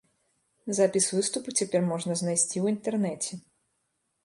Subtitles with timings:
[0.77, 3.41] Запіс выступу цяпер можна знайсці ў інтэрнэце.